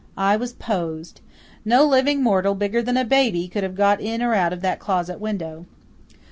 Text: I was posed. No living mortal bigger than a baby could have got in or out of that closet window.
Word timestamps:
I 0.17 0.35
was 0.35 0.53
posed. 0.53 1.21
No 1.63 1.85
living 1.85 2.23
mortal 2.23 2.55
bigger 2.55 2.81
than 2.81 2.97
a 2.97 3.05
baby 3.05 3.47
could 3.47 3.61
have 3.61 3.75
got 3.75 4.01
in 4.01 4.23
or 4.23 4.33
out 4.33 4.51
of 4.51 4.61
that 4.61 4.79
closet 4.79 5.19
window. 5.19 5.67